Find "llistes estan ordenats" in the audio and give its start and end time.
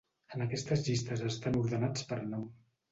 0.87-2.11